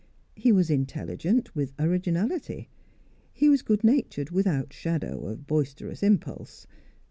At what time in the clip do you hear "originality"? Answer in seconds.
1.77-2.69